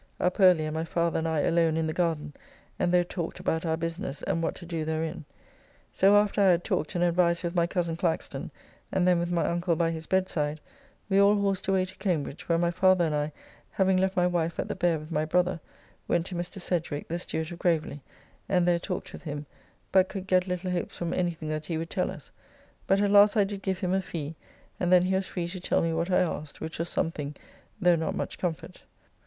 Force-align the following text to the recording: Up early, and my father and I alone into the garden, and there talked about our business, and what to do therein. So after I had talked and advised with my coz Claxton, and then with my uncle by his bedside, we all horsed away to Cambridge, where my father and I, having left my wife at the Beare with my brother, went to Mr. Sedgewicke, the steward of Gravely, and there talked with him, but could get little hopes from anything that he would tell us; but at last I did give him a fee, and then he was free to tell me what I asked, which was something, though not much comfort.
Up 0.19 0.39
early, 0.39 0.65
and 0.65 0.73
my 0.73 0.83
father 0.83 1.19
and 1.19 1.27
I 1.27 1.41
alone 1.41 1.77
into 1.77 1.85
the 1.85 1.93
garden, 1.93 2.33
and 2.79 2.91
there 2.91 3.03
talked 3.03 3.39
about 3.39 3.67
our 3.67 3.77
business, 3.77 4.23
and 4.23 4.41
what 4.41 4.55
to 4.55 4.65
do 4.65 4.83
therein. 4.83 5.25
So 5.93 6.15
after 6.15 6.41
I 6.41 6.45
had 6.49 6.63
talked 6.63 6.95
and 6.95 7.03
advised 7.03 7.43
with 7.43 7.53
my 7.53 7.67
coz 7.67 7.87
Claxton, 7.99 8.49
and 8.91 9.07
then 9.07 9.19
with 9.19 9.29
my 9.29 9.45
uncle 9.45 9.75
by 9.75 9.91
his 9.91 10.07
bedside, 10.07 10.59
we 11.07 11.19
all 11.19 11.39
horsed 11.39 11.67
away 11.67 11.85
to 11.85 11.95
Cambridge, 11.97 12.49
where 12.49 12.57
my 12.57 12.71
father 12.71 13.05
and 13.05 13.13
I, 13.13 13.31
having 13.69 13.95
left 13.95 14.17
my 14.17 14.25
wife 14.25 14.57
at 14.57 14.67
the 14.69 14.73
Beare 14.75 14.97
with 14.97 15.11
my 15.11 15.23
brother, 15.23 15.59
went 16.07 16.25
to 16.25 16.35
Mr. 16.35 16.59
Sedgewicke, 16.59 17.07
the 17.07 17.19
steward 17.19 17.51
of 17.51 17.59
Gravely, 17.59 18.01
and 18.49 18.67
there 18.67 18.79
talked 18.79 19.13
with 19.13 19.21
him, 19.21 19.45
but 19.91 20.09
could 20.09 20.25
get 20.25 20.47
little 20.47 20.71
hopes 20.71 20.97
from 20.97 21.13
anything 21.13 21.47
that 21.49 21.67
he 21.67 21.77
would 21.77 21.91
tell 21.91 22.09
us; 22.09 22.31
but 22.87 22.99
at 22.99 23.11
last 23.11 23.37
I 23.37 23.43
did 23.43 23.61
give 23.61 23.77
him 23.77 23.93
a 23.93 24.01
fee, 24.01 24.33
and 24.79 24.91
then 24.91 25.03
he 25.03 25.13
was 25.13 25.27
free 25.27 25.47
to 25.49 25.59
tell 25.59 25.83
me 25.83 25.93
what 25.93 26.09
I 26.09 26.21
asked, 26.21 26.59
which 26.59 26.79
was 26.79 26.89
something, 26.89 27.35
though 27.79 27.95
not 27.95 28.15
much 28.15 28.39
comfort. 28.39 28.81